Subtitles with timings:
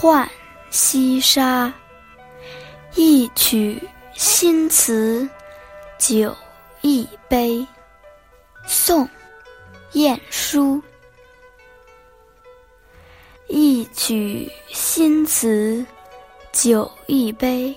[0.00, 0.26] 浣
[0.70, 1.70] 溪沙，
[2.94, 5.28] 一曲新词
[5.98, 6.34] 酒
[6.80, 7.66] 一杯。
[8.66, 9.06] 宋，
[9.92, 10.82] 晏殊。
[13.46, 15.84] 一曲新词
[16.50, 17.76] 酒一杯。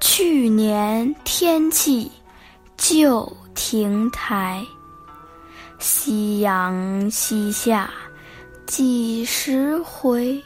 [0.00, 2.10] 去年天气
[2.78, 4.64] 旧亭台，
[5.78, 7.92] 夕阳西下
[8.66, 10.42] 几时回？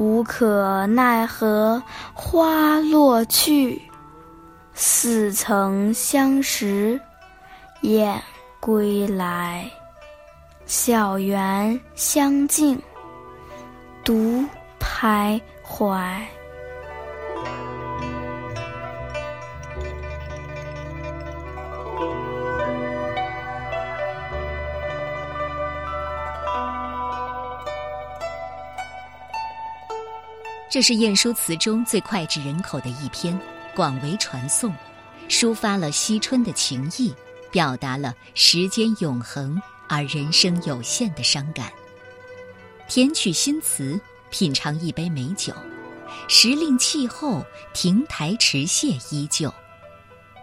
[0.00, 1.82] 无可奈何
[2.14, 3.82] 花落去，
[4.72, 6.98] 似曾相识
[7.82, 8.18] 燕
[8.60, 9.70] 归来。
[10.64, 12.80] 小园香径
[14.02, 14.42] 独
[14.80, 16.00] 徘徊。
[30.70, 33.36] 这是晏殊词中最脍炙人口的一篇，
[33.74, 34.72] 广为传颂，
[35.28, 37.12] 抒发了惜春的情意，
[37.50, 41.72] 表达了时间永恒而人生有限的伤感。
[42.86, 45.52] 填曲新词，品尝一杯美酒，
[46.28, 49.52] 时令气候，亭台池榭依旧。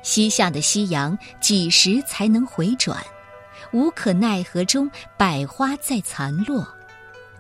[0.04, 3.02] 西下的夕阳几时才能回转？
[3.72, 6.68] 无可奈何中，百花在残落。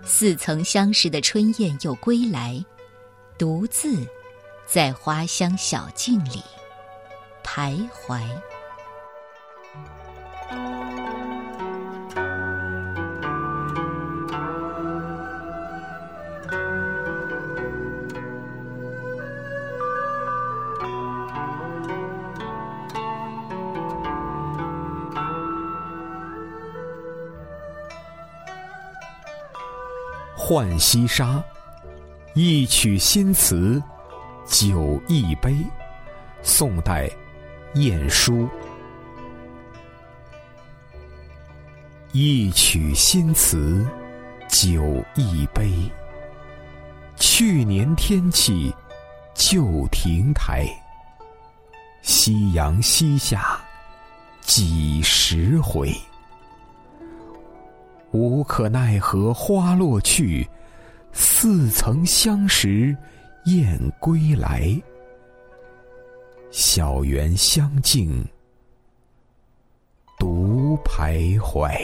[0.05, 2.63] 似曾相识的春燕又归来。
[3.37, 4.07] 独自
[4.65, 6.43] 在花香小径里
[7.43, 8.21] 徘徊。
[30.35, 31.43] 浣溪沙。
[32.39, 33.81] 一曲新词，
[34.45, 35.57] 酒一杯。
[36.43, 37.09] 宋代，
[37.73, 38.47] 晏殊。
[42.11, 43.83] 一曲新词，
[44.47, 45.71] 酒一杯。
[47.15, 48.71] 去年天气，
[49.33, 50.67] 旧亭台。
[52.03, 53.59] 夕阳西下，
[54.41, 55.91] 几时回？
[58.11, 60.47] 无可奈何花落去。
[61.19, 62.95] 似曾相识，
[63.45, 64.79] 燕归来。
[66.51, 68.23] 小园香径，
[70.19, 71.75] 独徘徊。